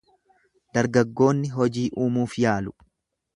Dargaggoonni 0.77 1.51
hojii 1.59 1.85
uumuuf 2.07 2.39
yaalu. 2.47 2.75